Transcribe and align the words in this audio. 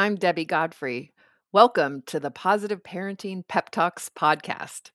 I'm 0.00 0.16
Debbie 0.16 0.46
Godfrey. 0.46 1.12
Welcome 1.52 2.00
to 2.06 2.18
the 2.18 2.30
Positive 2.30 2.82
Parenting 2.82 3.46
Pep 3.46 3.68
Talks 3.68 4.08
podcast. 4.08 4.92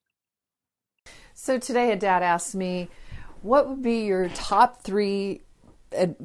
So 1.36 1.60
today, 1.60 1.92
a 1.92 1.96
dad 1.96 2.24
asked 2.24 2.56
me, 2.56 2.90
What 3.44 3.70
would 3.70 3.84
be 3.84 4.06
your 4.06 4.30
top 4.30 4.82
three 4.82 5.42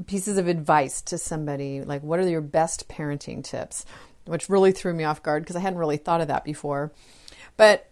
pieces 0.06 0.38
of 0.38 0.48
advice 0.48 1.02
to 1.02 1.18
somebody? 1.18 1.82
Like, 1.82 2.02
what 2.02 2.20
are 2.20 2.26
your 2.26 2.40
best 2.40 2.88
parenting 2.88 3.44
tips? 3.44 3.84
Which 4.24 4.48
really 4.48 4.72
threw 4.72 4.94
me 4.94 5.04
off 5.04 5.22
guard 5.22 5.42
because 5.42 5.56
I 5.56 5.60
hadn't 5.60 5.78
really 5.78 5.98
thought 5.98 6.22
of 6.22 6.28
that 6.28 6.44
before. 6.46 6.90
But 7.58 7.90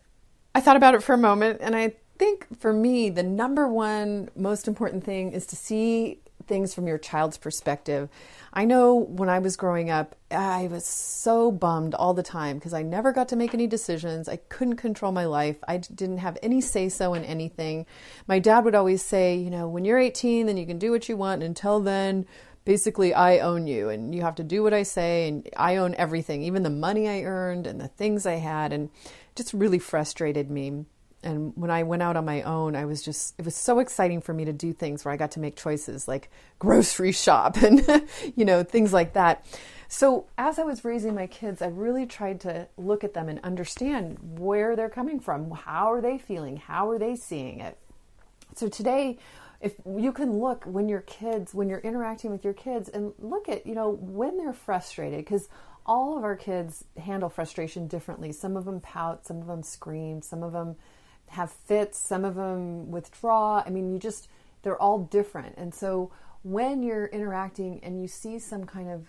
I 0.55 0.63
thought 0.63 0.79
about 0.79 0.95
it 0.95 1.03
for 1.03 1.13
a 1.13 1.19
moment, 1.19 1.59
and 1.61 1.77
I 1.77 1.97
think 2.19 2.47
for 2.61 2.73
me, 2.73 3.11
the 3.11 3.23
number 3.23 3.69
one 3.69 4.31
most 4.35 4.67
important 4.67 5.05
thing 5.05 5.33
is 5.33 5.45
to 5.49 5.57
see 5.57 6.21
things 6.49 6.75
from 6.75 6.87
your 6.87 6.99
child's 6.99 7.39
perspective. 7.39 8.09
I 8.53 8.65
know 8.65 8.95
when 8.97 9.29
I 9.29 9.39
was 9.39 9.57
growing 9.57 9.91
up, 9.91 10.17
I 10.31 10.69
was 10.69 10.85
so 10.85 11.53
bummed 11.53 11.95
all 11.95 12.15
the 12.15 12.23
time 12.23 12.59
because 12.59 12.73
I 12.73 12.83
never 12.83 13.13
got 13.13 13.29
to 13.29 13.37
make 13.37 13.55
any 13.55 13.67
decisions. 13.67 14.29
I 14.29 14.37
couldn't 14.37 14.77
control 14.77 15.13
my 15.13 15.27
life. 15.27 15.57
I 15.69 15.77
didn't 15.77 16.19
have 16.19 16.39
any 16.43 16.61
say 16.61 16.89
so 16.89 17.15
in 17.15 17.25
anything. 17.25 17.87
My 18.27 18.39
dad 18.39 18.65
would 18.65 18.75
always 18.75 19.03
say, 19.03 19.37
you 19.37 19.51
know, 19.51 19.69
when 19.69 19.85
you're 19.85 19.99
18, 19.99 20.47
then 20.47 20.57
you 20.57 20.67
can 20.67 20.79
do 20.79 20.91
what 20.91 21.09
you 21.09 21.17
want. 21.17 21.43
And 21.43 21.51
until 21.51 21.81
then, 21.81 22.27
basically, 22.65 23.15
I 23.15 23.39
own 23.39 23.67
you 23.67 23.91
and 23.91 24.15
you 24.15 24.23
have 24.23 24.37
to 24.37 24.45
do 24.45 24.63
what 24.63 24.75
I 24.75 24.83
say. 24.83 25.29
And 25.29 25.49
I 25.57 25.77
own 25.77 25.95
everything, 25.97 26.43
even 26.43 26.63
the 26.63 26.71
money 26.71 27.09
I 27.09 27.23
earned 27.23 27.67
and 27.67 27.81
the 27.81 27.89
things 27.89 28.27
I 28.27 28.37
had. 28.37 28.73
And 28.73 28.91
it 29.05 29.37
just 29.37 29.53
really 29.53 29.79
frustrated 29.79 30.51
me 30.51 30.87
and 31.23 31.53
when 31.57 31.71
I 31.71 31.83
went 31.83 32.03
out 32.03 32.17
on 32.17 32.25
my 32.25 32.43
own, 32.43 32.77
I 32.77 32.85
was 32.85 33.03
just, 33.03 33.35
it 33.39 33.45
was 33.45 33.57
so 33.57 33.81
exciting 33.81 34.21
for 34.21 34.33
me 34.33 34.45
to 34.45 34.53
do 34.53 34.73
things 34.73 35.05
where 35.05 35.13
I 35.13 35.17
got 35.17 35.33
to 35.33 35.41
make 35.41 35.57
choices 35.57 36.07
like 36.07 36.31
grocery 36.59 37.13
shop 37.27 37.57
and, 37.57 37.85
you 38.37 38.45
know, 38.45 38.63
things 38.63 38.93
like 38.93 39.15
that. 39.15 39.45
So 39.89 40.27
as 40.37 40.59
I 40.59 40.65
was 40.65 40.85
raising 40.85 41.15
my 41.15 41.27
kids, 41.27 41.63
I 41.63 41.69
really 41.69 42.07
tried 42.07 42.41
to 42.43 42.69
look 42.77 43.03
at 43.03 43.15
them 43.15 43.29
and 43.29 43.41
understand 43.43 44.19
where 44.39 44.77
they're 44.77 44.91
coming 44.91 45.19
from. 45.19 45.51
How 45.51 45.93
are 45.93 46.01
they 46.01 46.19
feeling? 46.19 46.59
How 46.59 46.91
are 46.91 46.99
they 46.99 47.17
seeing 47.17 47.61
it? 47.61 47.79
So 48.55 48.69
today, 48.69 49.19
if 49.61 49.75
you 49.97 50.13
can 50.13 50.39
look 50.39 50.65
when 50.67 50.89
your 50.89 51.01
kids, 51.01 51.53
when 51.53 51.69
you're 51.69 51.81
interacting 51.81 52.31
with 52.31 52.45
your 52.45 52.53
kids 52.53 52.89
and 52.89 53.13
look 53.19 53.49
at, 53.49 53.67
you 53.67 53.75
know, 53.75 53.91
when 53.91 54.37
they're 54.37 54.53
frustrated, 54.53 55.25
because 55.25 55.49
all 55.89 56.19
of 56.19 56.23
our 56.23 56.37
kids 56.37 56.85
handle 56.99 57.31
frustration 57.31 57.89
differently. 57.89 58.31
Some 58.31 58.57
of 58.57 58.67
them 58.67 58.81
pout, 58.81 59.27
some 59.27 59.41
of 59.41 59.47
them 59.47 59.63
scream, 59.63 60.21
some 60.21 60.43
of 60.43 60.53
them 60.53 60.77
have 61.31 61.51
fits, 61.51 61.99
some 61.99 62.25
of 62.25 62.35
them 62.35 62.91
withdraw. 62.91 63.63
I 63.65 63.71
mean, 63.71 63.93
you 63.93 63.99
just, 63.99 64.29
they're 64.63 64.81
all 64.81 64.99
different. 64.99 65.57
And 65.57 65.75
so 65.75 66.11
when 66.43 66.83
you're 66.83 67.07
interacting 67.07 67.81
and 67.83 68.01
you 68.01 68.09
see 68.09 68.39
some 68.39 68.65
kind 68.65 68.91
of 68.91 69.07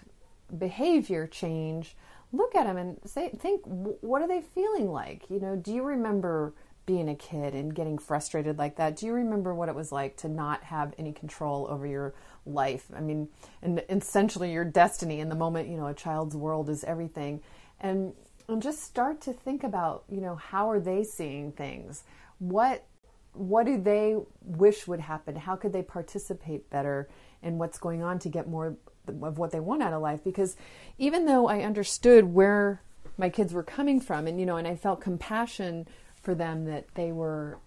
behavior 0.58 1.28
change, 1.28 1.95
look 2.31 2.56
at 2.56 2.66
them 2.66 2.78
and 2.78 2.98
say, 3.06 3.30
think, 3.30 3.61
what 3.66 4.22
are 4.22 4.28
they 4.28 4.42
feeling 4.42 4.92
like? 4.92 5.30
You 5.30 5.39
know, 5.39 5.56
do 5.56 5.73
you 5.73 5.84
remember 5.84 6.53
being 6.86 7.09
a 7.09 7.16
kid 7.16 7.53
and 7.53 7.76
getting 7.76 8.00
frustrated 8.00 8.58
like 8.58 8.76
that? 8.78 8.95
Do 8.95 9.06
you 9.06 9.14
remember 9.14 9.54
what 9.54 9.70
it 9.70 9.76
was 9.76 9.92
like 9.92 10.17
to 10.17 10.28
not 10.28 10.64
have 10.64 10.94
any 10.98 11.11
control 11.11 11.67
over 11.70 11.86
your 11.86 12.16
life? 12.48 12.88
I 12.95 13.00
mean, 13.00 13.30
and 13.61 13.83
essentially 13.89 14.52
your 14.52 14.66
destiny 14.66 15.20
in 15.20 15.30
the 15.30 15.36
moment, 15.36 15.70
you 15.70 15.78
know, 15.78 15.88
a 15.88 15.94
child's 15.94 16.36
world 16.36 16.67
is 16.67 16.83
everything. 16.83 17.42
And 17.80 18.14
and 18.50 18.61
just 18.61 18.83
start 18.83 19.22
to 19.22 19.33
think 19.33 19.64
about 19.64 20.03
you 20.09 20.22
know 20.22 20.36
how 20.36 20.69
are 20.69 20.80
they 20.80 21.03
seeing 21.03 21.52
things? 21.52 22.03
What 22.39 22.86
what 23.33 23.66
do 23.66 23.80
they 23.80 24.17
wish 24.42 24.87
would 24.87 24.99
happen? 24.99 25.36
How 25.36 25.55
could 25.55 25.73
they 25.73 25.83
participate 25.83 26.70
better? 26.70 27.09
In 27.42 27.58
what's 27.58 27.77
going 27.77 28.04
on 28.04 28.20
to 28.20 28.30
get 28.30 28.49
more 28.49 28.76
of 29.08 29.38
what 29.38 29.52
they 29.52 29.61
want 29.61 29.82
out 29.82 29.93
of 29.93 30.02
life? 30.02 30.23
Because 30.23 30.58
even 30.99 31.26
though 31.26 31.48
i 31.48 31.61
understood 31.61 32.26
where 32.26 32.82
my 33.17 33.30
kids 33.30 33.54
were 33.54 33.64
coming 33.64 33.99
from 33.99 34.27
and 34.27 34.39
you 34.39 34.45
know 34.45 34.58
and 34.58 34.67
i 34.67 34.76
felt 34.76 35.02
compassion 35.02 35.88
for 36.21 36.36
them 36.36 36.65
that 36.65 36.86
they 36.93 37.11
were 37.11 37.58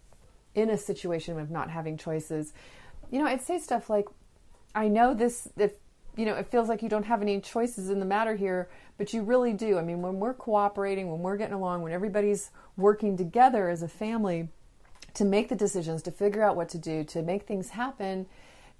in 0.54 0.70
a 0.70 0.76
situation 0.76 1.40
of 1.40 1.50
not 1.50 1.70
having 1.70 1.96
choices 1.96 2.52
you 3.10 3.18
know 3.18 3.26
i'd 3.26 3.42
say 3.42 3.58
stuff 3.58 3.90
like 3.90 4.06
i 4.74 4.86
know 4.86 5.14
this 5.14 5.48
if 5.56 5.72
you 6.16 6.26
know, 6.26 6.34
it 6.34 6.48
feels 6.48 6.68
like 6.68 6.82
you 6.82 6.88
don't 6.88 7.06
have 7.06 7.22
any 7.22 7.40
choices 7.40 7.88
in 7.88 7.98
the 7.98 8.06
matter 8.06 8.34
here, 8.34 8.68
but 8.98 9.12
you 9.12 9.22
really 9.22 9.52
do. 9.52 9.78
I 9.78 9.82
mean, 9.82 10.02
when 10.02 10.20
we're 10.20 10.34
cooperating, 10.34 11.10
when 11.10 11.20
we're 11.20 11.36
getting 11.36 11.54
along, 11.54 11.82
when 11.82 11.92
everybody's 11.92 12.50
working 12.76 13.16
together 13.16 13.68
as 13.70 13.82
a 13.82 13.88
family 13.88 14.48
to 15.14 15.24
make 15.24 15.48
the 15.48 15.56
decisions, 15.56 16.02
to 16.02 16.10
figure 16.10 16.42
out 16.42 16.56
what 16.56 16.68
to 16.70 16.78
do, 16.78 17.04
to 17.04 17.22
make 17.22 17.46
things 17.46 17.70
happen, 17.70 18.26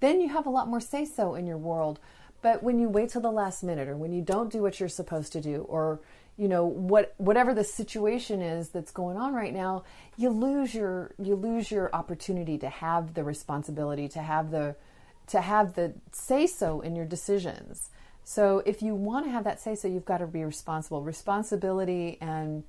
then 0.01 0.21
you 0.21 0.29
have 0.29 0.47
a 0.47 0.51
lot 0.51 0.69
more 0.69 0.81
say 0.81 1.05
so 1.05 1.35
in 1.35 1.47
your 1.47 1.57
world. 1.57 2.01
But 2.43 2.63
when 2.63 2.79
you 2.79 2.89
wait 2.89 3.11
till 3.11 3.21
the 3.21 3.31
last 3.31 3.63
minute 3.63 3.89
or 3.89 3.97
when 3.97 4.13
you 4.13 4.21
don't 4.21 4.51
do 4.51 4.61
what 4.61 4.81
you're 4.81 4.89
supposed 4.89 5.33
to 5.33 5.41
do 5.41 5.63
or 5.69 6.01
you 6.37 6.49
know 6.49 6.65
what 6.65 7.15
whatever 7.19 7.53
the 7.53 7.63
situation 7.63 8.41
is 8.41 8.71
that's 8.71 8.91
going 8.91 9.17
on 9.17 9.33
right 9.33 9.55
now, 9.55 9.85
you 10.17 10.31
lose 10.31 10.75
your 10.75 11.15
you 11.23 11.37
lose 11.37 11.71
your 11.71 11.95
opportunity 11.95 12.59
to 12.59 12.69
have 12.69 13.15
the 13.15 13.23
responsibility, 13.23 14.09
to 14.09 14.21
have 14.21 14.51
the 14.51 14.75
to 15.29 15.41
have 15.41 15.75
the 15.75 15.95
say 16.11 16.47
so 16.47 16.81
in 16.81 16.97
your 16.97 17.07
decisions. 17.07 17.91
So 18.25 18.63
if 18.65 18.83
you 18.83 18.95
want 18.95 19.27
to 19.27 19.31
have 19.31 19.45
that 19.45 19.61
say 19.61 19.75
so, 19.75 19.89
you've 19.89 20.05
got 20.05 20.19
to 20.19 20.27
be 20.27 20.45
responsible. 20.45 21.03
Responsibility 21.03 22.19
and 22.21 22.65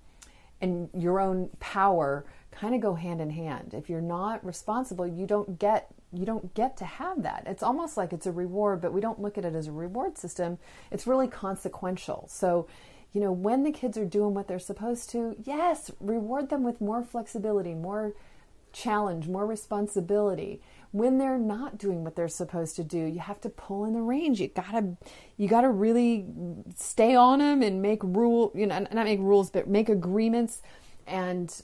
and 0.62 0.90
your 0.97 1.19
own 1.19 1.50
power 1.59 2.25
kind 2.52 2.74
of 2.74 2.81
go 2.81 2.96
hand 2.96 3.19
in 3.19 3.31
hand. 3.31 3.74
If 3.74 3.90
you're 3.90 4.02
not 4.02 4.46
responsible, 4.46 5.06
you 5.06 5.25
don't 5.25 5.59
get 5.59 5.90
you 6.14 6.25
don't 6.25 6.53
get 6.53 6.78
to 6.78 6.86
have 6.86 7.24
that. 7.24 7.44
It's 7.47 7.64
almost 7.64 7.97
like 7.97 8.14
it's 8.14 8.28
a 8.28 8.31
reward, 8.31 8.81
but 8.81 8.94
we 8.94 9.02
don't 9.02 9.20
look 9.20 9.38
at 9.38 9.46
it 9.46 9.56
as 9.56 9.68
a 9.68 9.72
reward 9.72 10.18
system. 10.18 10.59
It's 10.91 11.08
really 11.08 11.28
consequential. 11.28 12.28
So, 12.30 12.68
you 13.14 13.22
know, 13.22 13.31
when 13.31 13.64
the 13.64 13.72
kids 13.72 13.97
are 13.97 14.06
doing 14.06 14.35
what 14.35 14.47
they're 14.47 14.59
supposed 14.59 15.09
to, 15.12 15.35
yes, 15.44 15.91
reward 16.00 16.50
them 16.50 16.64
with 16.64 16.80
more 16.80 17.03
flexibility, 17.03 17.74
more 17.74 18.14
challenge, 18.73 19.28
more 19.28 19.45
responsibility. 19.45 20.61
When 20.91 21.17
they're 21.17 21.39
not 21.39 21.78
doing 21.78 22.03
what 22.03 22.16
they're 22.16 22.28
supposed 22.28 22.75
to 22.75 22.84
do 22.84 22.97
you 22.97 23.19
have 23.19 23.41
to 23.41 23.50
pull 23.50 23.85
in 23.85 23.94
the 23.94 24.01
reins. 24.01 24.39
You 24.39 24.50
gotta 24.50 24.97
you 25.38 25.47
gotta 25.47 25.69
really 25.69 26.25
stay 26.75 27.16
on 27.16 27.39
them 27.39 27.61
and 27.61 27.81
make 27.81 28.03
rule 28.03 28.51
you 28.53 28.67
know 28.67 28.79
not 28.79 29.06
make 29.06 29.19
rules 29.19 29.50
but 29.50 29.67
make 29.67 29.89
agreements 29.89 30.61
and 31.07 31.63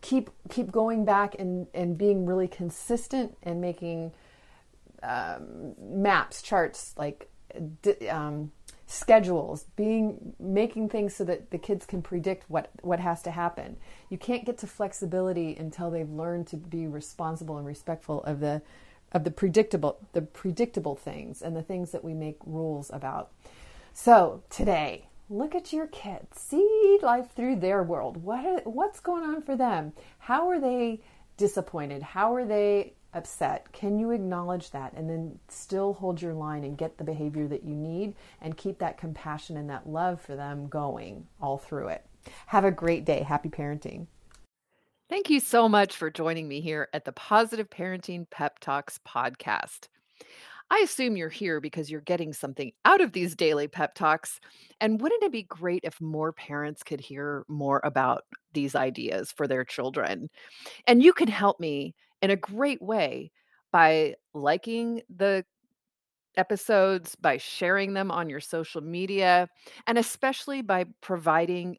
keep 0.00 0.30
keep 0.48 0.70
going 0.70 1.04
back 1.04 1.34
and 1.38 1.66
and 1.74 1.98
being 1.98 2.26
really 2.26 2.46
consistent 2.46 3.36
and 3.42 3.60
making 3.60 4.12
um, 5.02 5.74
maps 5.80 6.42
charts 6.42 6.94
like 6.96 7.28
um, 8.08 8.52
schedules, 8.86 9.64
being 9.74 10.34
making 10.38 10.88
things 10.88 11.14
so 11.14 11.24
that 11.24 11.50
the 11.50 11.58
kids 11.58 11.84
can 11.84 12.02
predict 12.02 12.48
what 12.48 12.70
what 12.82 13.00
has 13.00 13.20
to 13.22 13.30
happen. 13.30 13.76
You 14.08 14.18
can't 14.18 14.44
get 14.44 14.58
to 14.58 14.66
flexibility 14.66 15.56
until 15.56 15.90
they've 15.90 16.08
learned 16.08 16.46
to 16.48 16.56
be 16.56 16.86
responsible 16.86 17.58
and 17.58 17.66
respectful 17.66 18.22
of 18.24 18.40
the 18.40 18.62
of 19.12 19.24
the 19.24 19.30
predictable 19.30 19.98
the 20.12 20.22
predictable 20.22 20.94
things 20.94 21.42
and 21.42 21.56
the 21.56 21.62
things 21.62 21.90
that 21.90 22.04
we 22.04 22.14
make 22.14 22.38
rules 22.46 22.90
about. 22.92 23.32
So, 23.92 24.42
today, 24.50 25.08
look 25.28 25.54
at 25.54 25.72
your 25.72 25.86
kids. 25.86 26.40
See 26.40 26.98
life 27.02 27.32
through 27.34 27.56
their 27.56 27.82
world. 27.82 28.22
What 28.22 28.66
what's 28.66 29.00
going 29.00 29.24
on 29.24 29.42
for 29.42 29.56
them? 29.56 29.94
How 30.18 30.48
are 30.48 30.60
they 30.60 31.00
disappointed? 31.36 32.02
How 32.02 32.34
are 32.34 32.44
they 32.44 32.94
upset, 33.16 33.72
can 33.72 33.98
you 33.98 34.10
acknowledge 34.10 34.70
that 34.70 34.92
and 34.92 35.08
then 35.08 35.38
still 35.48 35.94
hold 35.94 36.20
your 36.20 36.34
line 36.34 36.64
and 36.64 36.78
get 36.78 36.98
the 36.98 37.04
behavior 37.04 37.48
that 37.48 37.64
you 37.64 37.74
need 37.74 38.14
and 38.40 38.56
keep 38.56 38.78
that 38.78 38.98
compassion 38.98 39.56
and 39.56 39.70
that 39.70 39.88
love 39.88 40.20
for 40.20 40.36
them 40.36 40.68
going 40.68 41.26
all 41.40 41.58
through 41.58 41.88
it? 41.88 42.04
Have 42.46 42.64
a 42.64 42.70
great 42.70 43.04
day. 43.04 43.22
Happy 43.22 43.48
parenting. 43.48 44.06
Thank 45.08 45.30
you 45.30 45.40
so 45.40 45.68
much 45.68 45.96
for 45.96 46.10
joining 46.10 46.48
me 46.48 46.60
here 46.60 46.88
at 46.92 47.04
the 47.04 47.12
Positive 47.12 47.70
Parenting 47.70 48.28
Pep 48.28 48.58
Talks 48.58 48.98
podcast. 49.06 49.88
I 50.68 50.80
assume 50.80 51.16
you're 51.16 51.28
here 51.28 51.60
because 51.60 51.88
you're 51.88 52.00
getting 52.00 52.32
something 52.32 52.72
out 52.84 53.00
of 53.00 53.12
these 53.12 53.36
daily 53.36 53.68
pep 53.68 53.94
talks. 53.94 54.40
And 54.80 55.00
wouldn't 55.00 55.22
it 55.22 55.30
be 55.30 55.44
great 55.44 55.82
if 55.84 56.00
more 56.00 56.32
parents 56.32 56.82
could 56.82 57.00
hear 57.00 57.44
more 57.46 57.80
about 57.84 58.24
these 58.52 58.74
ideas 58.74 59.30
for 59.30 59.46
their 59.46 59.64
children? 59.64 60.28
And 60.88 61.04
you 61.04 61.12
can 61.12 61.28
help 61.28 61.60
me 61.60 61.94
in 62.26 62.32
a 62.32 62.36
great 62.36 62.82
way 62.82 63.30
by 63.72 64.16
liking 64.34 65.02
the 65.14 65.44
episodes, 66.36 67.14
by 67.14 67.38
sharing 67.38 67.94
them 67.94 68.10
on 68.10 68.28
your 68.28 68.40
social 68.40 68.80
media, 68.80 69.48
and 69.86 69.96
especially 69.96 70.60
by 70.60 70.84
providing 71.00 71.78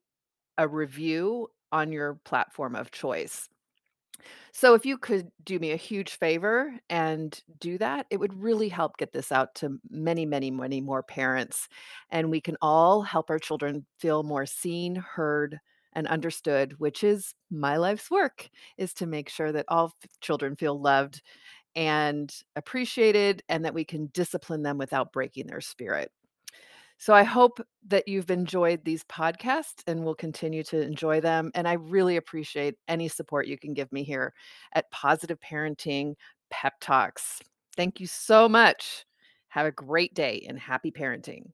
a 0.57 0.67
review 0.67 1.49
on 1.71 1.91
your 1.91 2.15
platform 2.25 2.75
of 2.75 2.91
choice. 2.91 3.49
So, 4.53 4.73
if 4.73 4.85
you 4.85 4.97
could 4.97 5.29
do 5.43 5.59
me 5.59 5.71
a 5.71 5.77
huge 5.77 6.17
favor 6.17 6.73
and 6.89 7.39
do 7.59 7.77
that, 7.77 8.07
it 8.09 8.17
would 8.17 8.33
really 8.41 8.69
help 8.69 8.97
get 8.97 9.11
this 9.11 9.31
out 9.31 9.53
to 9.55 9.79
many, 9.89 10.25
many, 10.25 10.49
many 10.49 10.81
more 10.81 11.03
parents. 11.03 11.67
And 12.09 12.31
we 12.31 12.41
can 12.41 12.57
all 12.61 13.01
help 13.03 13.29
our 13.29 13.39
children 13.39 13.85
feel 13.99 14.23
more 14.23 14.45
seen, 14.45 14.95
heard, 14.95 15.59
and 15.97 16.07
understood, 16.07 16.75
which 16.77 17.03
is 17.03 17.33
my 17.49 17.75
life's 17.75 18.11
work, 18.11 18.49
is 18.77 18.93
to 18.93 19.07
make 19.07 19.29
sure 19.29 19.51
that 19.51 19.65
all 19.67 19.91
children 20.21 20.55
feel 20.55 20.79
loved 20.79 21.23
and 21.75 22.31
appreciated 22.55 23.41
and 23.49 23.65
that 23.65 23.73
we 23.73 23.83
can 23.83 24.11
discipline 24.13 24.61
them 24.61 24.77
without 24.77 25.11
breaking 25.11 25.47
their 25.47 25.59
spirit. 25.59 26.11
So 26.99 27.15
I 27.15 27.23
hope 27.23 27.59
that 27.87 28.07
you've 28.07 28.29
enjoyed 28.29 28.85
these 28.85 29.03
podcasts 29.05 29.81
and 29.87 30.05
will 30.05 30.15
continue 30.15 30.63
to 30.65 30.79
enjoy 30.79 31.19
them. 31.19 31.51
And 31.55 31.67
I 31.67 31.73
really 31.73 32.15
appreciate 32.15 32.75
any 32.87 33.07
support 33.07 33.47
you 33.47 33.57
can 33.57 33.73
give 33.73 33.91
me 33.91 34.03
here 34.03 34.33
at 34.73 34.89
Positive 34.91 35.39
Parenting 35.39 36.13
Pep 36.51 36.73
Talks. 36.79 37.39
Thank 37.75 37.99
you 37.99 38.05
so 38.05 38.47
much. 38.47 39.03
Have 39.49 39.65
a 39.65 39.71
great 39.71 40.13
day 40.13 40.45
and 40.47 40.59
happy 40.59 40.91
parenting. 40.91 41.53